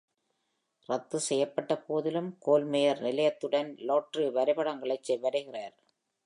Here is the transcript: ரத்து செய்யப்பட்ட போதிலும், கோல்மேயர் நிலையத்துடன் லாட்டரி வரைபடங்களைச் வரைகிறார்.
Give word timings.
ரத்து 0.89 1.19
செய்யப்பட்ட 1.19 1.75
போதிலும், 1.77 2.37
கோல்மேயர் 2.45 3.01
நிலையத்துடன் 3.01 3.75
லாட்டரி 3.81 4.27
வரைபடங்களைச் 4.29 5.11
வரைகிறார். 5.21 5.75